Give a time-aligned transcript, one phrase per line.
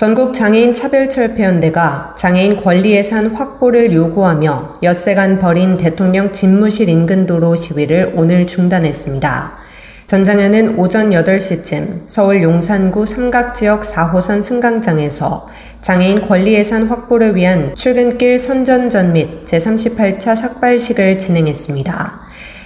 [0.00, 8.46] 전국 장애인 차별철폐연대가 장애인 권리예산 확보를 요구하며 엿새간 벌인 대통령 집무실 인근 도로 시위를 오늘
[8.46, 9.58] 중단했습니다.
[10.06, 15.48] 전 장현은 오전 8시쯤 서울 용산구 삼각지역 4호선 승강장에서
[15.82, 22.20] 장애인 권리예산 확보를 위한 출근길 선전전 및 제38차 삭발식을 진행했습니다.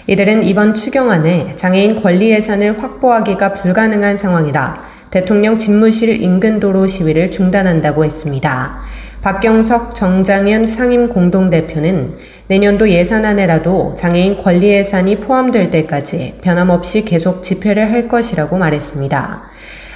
[0.07, 8.05] 이들은 이번 추경안에 장애인 권리 예산을 확보하기가 불가능한 상황이라 대통령 집무실 인근 도로 시위를 중단한다고
[8.05, 8.81] 했습니다.
[9.23, 12.17] 박경석 정장현 상임 공동대표는
[12.49, 19.45] 내년도 예산안에라도 장애인 권리 예산이 포함될 때까지 변함없이 계속 집회를 할 것이라고 말했습니다.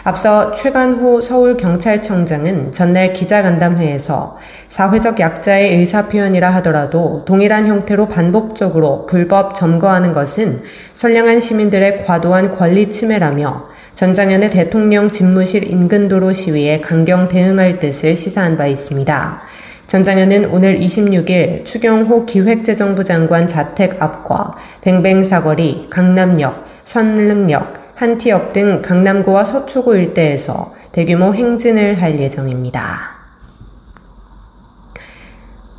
[0.04, 4.36] 앞서 최간호 서울경찰청장은 전날 기자간담회에서
[4.68, 10.60] 사회적 약자의 의사표현이라 하더라도 동일한 형태로 반복적으로 불법 점거하는 것은
[10.94, 18.56] 선량한 시민들의 과도한 권리 침해라며 전장현의 대통령 집무실 인근 도로 시위에 강경 대응할 뜻을 시사한
[18.56, 19.42] 바 있습니다.
[19.88, 24.52] 전 장현은 오늘 26일 추경호 기획재정부 장관 자택 앞과
[24.82, 33.18] 뱅뱅사거리, 강남역, 선릉역, 한티역 등 강남구와 서초구 일대에서 대규모 행진을 할 예정입니다.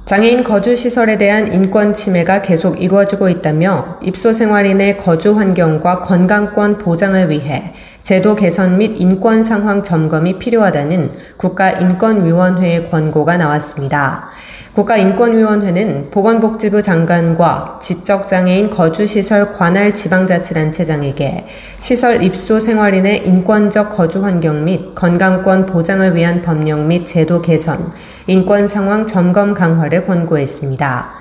[0.03, 7.30] 장애인 거주 시설에 대한 인권 침해가 계속 이루어지고 있다며 입소 생활인의 거주 환경과 건강권 보장을
[7.30, 7.73] 위해
[8.09, 14.29] 제도 개선 및 인권 상황 점검이 필요하다는 국가인권위원회의 권고가 나왔습니다.
[14.73, 21.45] 국가인권위원회는 보건복지부 장관과 지적장애인 거주시설 관할 지방자치단체장에게
[21.77, 27.92] 시설 입소 생활인의 인권적 거주 환경 및 건강권 보장을 위한 법령 및 제도 개선,
[28.25, 31.11] 인권 상황 점검 강화를 권고했습니다.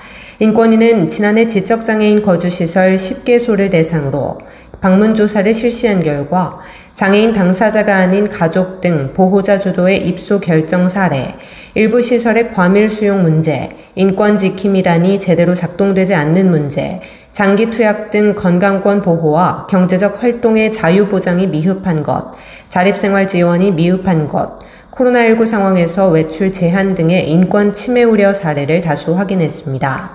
[0.40, 4.38] 인권위는 지난해 지적장애인 거주시설 10개소를 대상으로
[4.80, 6.58] 방문조사를 실시한 결과
[6.94, 11.36] 장애인 당사자가 아닌 가족 등 보호자 주도의 입소 결정 사례,
[11.74, 17.00] 일부 시설의 과밀 수용 문제, 인권 지킴이단이 제대로 작동되지 않는 문제,
[17.30, 22.32] 장기 투약 등 건강권 보호와 경제적 활동의 자유 보장이 미흡한 것,
[22.68, 24.58] 자립생활 지원이 미흡한 것,
[24.90, 30.14] 코로나19 상황에서 외출 제한 등의 인권 침해 우려 사례를 다수 확인했습니다.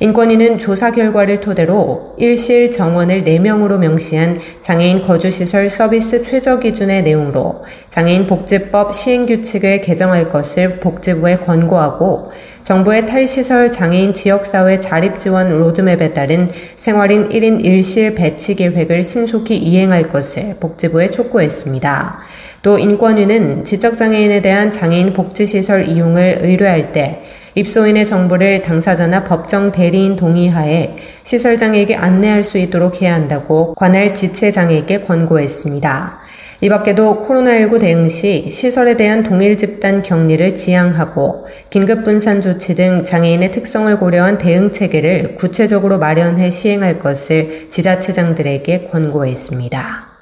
[0.00, 8.26] 인권위는 조사 결과를 토대로 일실 정원을 4명으로 명시한 장애인 거주시설 서비스 최저 기준의 내용으로 장애인
[8.26, 12.32] 복지법 시행 규칙을 개정할 것을 복지부에 권고하고
[12.64, 20.04] 정부의 탈시설 장애인 지역사회 자립 지원 로드맵에 따른 생활인 1인 1실 배치 계획을 신속히 이행할
[20.04, 22.20] 것을 복지부에 촉구했습니다.
[22.62, 27.22] 또 인권위는 지적장애인에 대한 장애인 복지시설 이용을 의뢰할 때
[27.54, 36.20] 입소인의 정보를 당사자나 법정 대리인 동의하에 시설장에게 안내할 수 있도록 해야 한다고 관할 지체장에게 권고했습니다.
[36.60, 43.04] 이 밖에도 코로나19 대응 시 시설에 대한 동일 집단 격리를 지향하고 긴급 분산 조치 등
[43.04, 50.13] 장애인의 특성을 고려한 대응 체계를 구체적으로 마련해 시행할 것을 지자체장들에게 권고했습니다.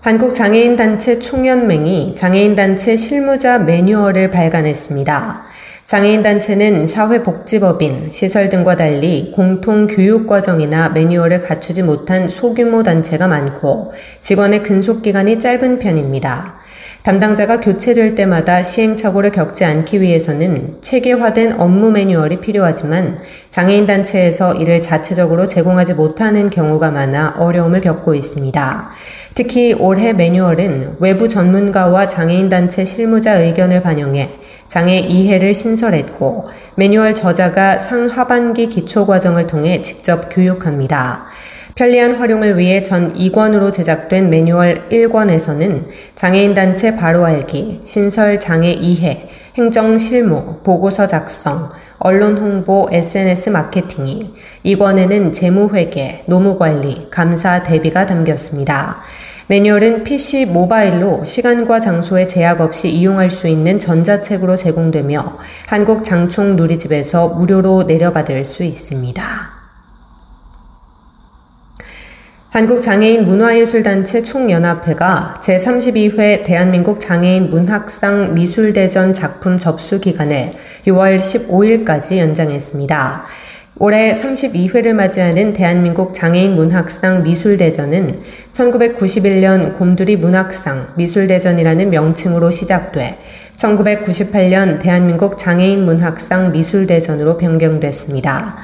[0.00, 5.42] 한국장애인단체 총연맹이 장애인단체 실무자 매뉴얼을 발간했습니다.
[5.84, 15.78] 장애인단체는 사회복지법인, 시설 등과 달리 공통교육과정이나 매뉴얼을 갖추지 못한 소규모 단체가 많고 직원의 근속기간이 짧은
[15.80, 16.59] 편입니다.
[17.02, 25.46] 담당자가 교체될 때마다 시행착오를 겪지 않기 위해서는 체계화된 업무 매뉴얼이 필요하지만 장애인 단체에서 이를 자체적으로
[25.46, 28.90] 제공하지 못하는 경우가 많아 어려움을 겪고 있습니다.
[29.34, 34.32] 특히 올해 매뉴얼은 외부 전문가와 장애인 단체 실무자 의견을 반영해
[34.68, 41.24] 장애 이해를 신설했고 매뉴얼 저자가 상하반기 기초 과정을 통해 직접 교육합니다.
[41.74, 45.84] 편리한 활용을 위해 전 2권으로 제작된 매뉴얼 1권에서는
[46.14, 54.34] 장애인 단체 바로 알기, 신설 장애 이해, 행정 실무, 보고서 작성, 언론 홍보, SNS 마케팅이
[54.64, 59.00] 2권에는 재무 회계, 노무 관리, 감사 대비가 담겼습니다.
[59.48, 67.30] 매뉴얼은 PC 모바일로 시간과 장소에 제약 없이 이용할 수 있는 전자책으로 제공되며 한국 장총 누리집에서
[67.30, 69.59] 무료로 내려받을 수 있습니다.
[72.50, 80.54] 한국장애인 문화예술단체 총연합회가 제32회 대한민국 장애인 문학상 미술대전 작품 접수 기간을
[80.84, 83.24] 6월 15일까지 연장했습니다.
[83.78, 88.20] 올해 32회를 맞이하는 대한민국 장애인 문학상 미술대전은
[88.52, 93.20] 1991년 곰두리 문학상 미술대전이라는 명칭으로 시작돼
[93.56, 98.56] 1998년 대한민국 장애인 문학상 미술대전으로 변경됐습니다.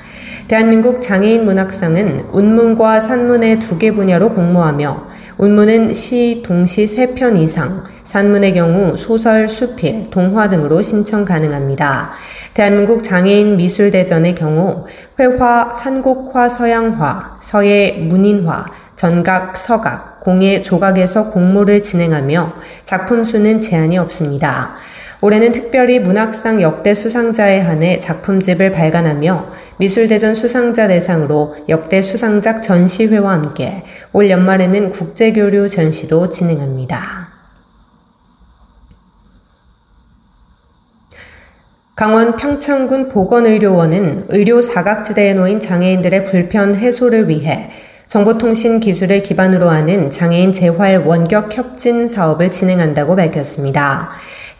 [0.48, 5.08] 대한민국 장애인 문학상은 운문과 산문의 두 개 분야로 공모하며
[5.38, 12.12] 운문은 시, 동시 3편 이상, 산문의 경우 소설, 수필, 동화 등으로 신청 가능합니다.
[12.54, 14.86] 대한민국 장애인 미술대전의 경우
[15.18, 22.54] 회화, 한국화, 서양화, 서예, 문인화, 전각, 서각, 공예, 조각에서 공모를 진행하며
[22.84, 24.76] 작품 수는 제한이 없습니다.
[25.22, 33.82] 올해는 특별히 문학상 역대 수상자에 한해 작품집을 발간하며 미술대전 수상자 대상으로 역대 수상작 전시회와 함께
[34.12, 37.26] 올 연말에는 국제교류 전시도 진행합니다.
[41.94, 47.70] 강원 평창군 보건의료원은 의료 사각지대에 놓인 장애인들의 불편 해소를 위해
[48.08, 54.10] 정보통신 기술을 기반으로 하는 장애인 재활 원격 협진 사업을 진행한다고 밝혔습니다.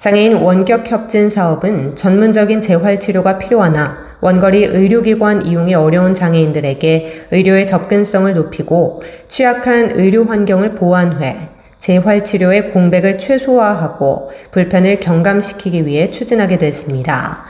[0.01, 8.35] 장애인 원격 협진 사업은 전문적인 재활 치료가 필요하나 원거리 의료기관 이용이 어려운 장애인들에게 의료의 접근성을
[8.35, 11.49] 높이고 취약한 의료 환경을 보완해
[11.79, 17.45] 재활 치료의 공백을 최소화하고 불편을 경감시키기 위해 추진하게 됐습니다.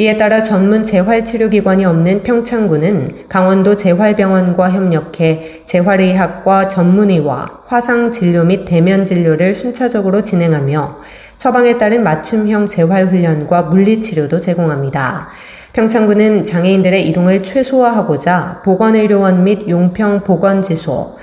[0.00, 10.22] 이에 따라 전문 재활치료기관이 없는 평창군은 강원도 재활병원과 협력해 재활의학과 전문의와 화상진료 및 대면진료를 순차적으로
[10.22, 10.98] 진행하며
[11.36, 15.30] 처방에 따른 맞춤형 재활훈련과 물리치료도 제공합니다.
[15.72, 21.16] 평창군은 장애인들의 이동을 최소화하고자 보건의료원 및 용평 보건지소,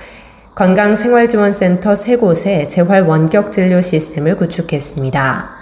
[0.54, 5.55] 건강생활지원센터 세 곳에 재활 원격 진료 시스템을 구축했습니다.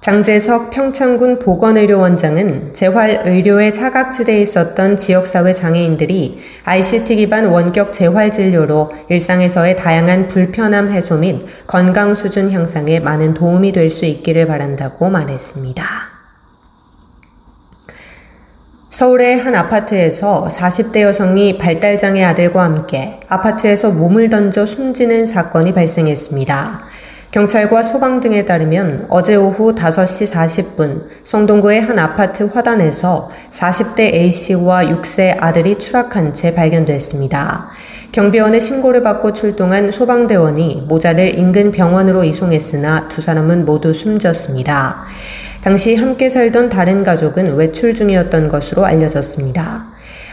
[0.00, 10.90] 장재석 평창군 보건의료원장은 재활의료의 사각지대에 있었던 지역사회 장애인들이 ICT 기반 원격 재활진료로 일상에서의 다양한 불편함
[10.90, 15.84] 해소 및 건강 수준 향상에 많은 도움이 될 수 있기를 바란다고 말했습니다.
[18.88, 26.84] 서울의 한 아파트에서 40대 여성이 발달장애 아들과 함께 아파트에서 몸을 던져 숨지는 사건이 발생했습니다.
[27.30, 35.36] 경찰과 소방 등에 따르면 어제 오후 5시 40분 성동구의 한 아파트 화단에서 40대 A씨와 6세
[35.38, 37.68] 아들이 추락한 채 발견됐습니다.
[38.10, 45.04] 경비원의 신고를 받고 출동한 소방대원이 모자를 인근 병원으로 이송했으나 두 사람은 모두 숨졌습니다.
[45.60, 49.89] 당시 함께 살던 다른 가족은 외출 중이었던 것으로 알려졌습니다.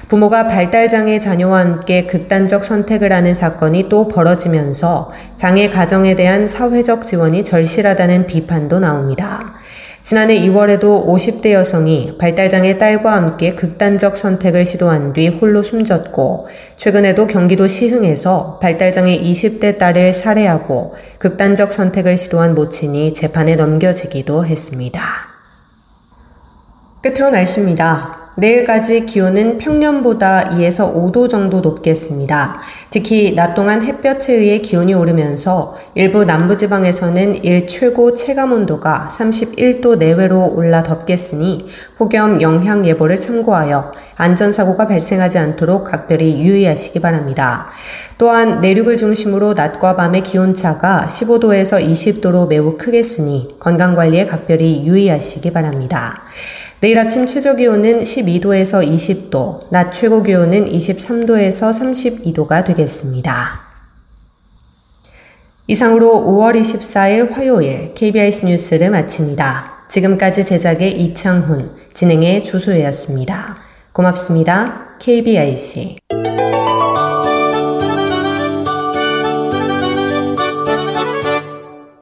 [0.08, 7.44] 부모가 발달장애 자녀와 함께 극단적 선택을 하는 사건이 또 벌어지면서 장애 가정에 대한 사회적 지원이
[7.44, 9.56] 절실하다는 비판도 나옵니다.
[10.02, 17.68] 지난해 2월에도 50대 여성이 발달장애 딸과 함께 극단적 선택을 시도한 뒤 홀로 숨졌고, 최근에도 경기도
[17.68, 25.02] 시흥에서 발달장애 20대 딸을 살해하고 극단적 선택을 시도한 모친이 재판에 넘겨지기도 했습니다.
[27.02, 28.17] 끝으로 날씨입니다.
[28.40, 32.60] 내일까지 기온은 평년보다 2에서 5도 정도 높겠습니다.
[32.92, 40.84] 특히 낮 동안 햇볕에 의해 기온이 오르면서 일부 남부지방에서는 일 최고 체감온도가 31도 내외로 올라
[40.84, 41.66] 덥겠으니
[41.98, 47.70] 폭염 영향 예보를 참고하여 안전사고가 발생하지 않도록 각별히 유의하시기 바랍니다.
[48.20, 56.24] 또한 내륙을 중심으로 낮과 밤의 기온차가 15도에서 20도로 매우 크겠으니 건강관리에 각별히 유의하시기 바랍니다.
[56.80, 63.34] 내일 아침 최저 기온은 12도에서 20도, 낮 최고 기온은 23도에서 32도가 되겠습니다.
[65.66, 69.88] 이상으로 5월 24일 화요일 KBIC 뉴스를 마칩니다.
[69.90, 73.58] 지금까지 제작의 이창훈, 진행의 조소혜였습니다.
[73.92, 74.98] 고맙습니다.
[75.00, 75.98] KBIC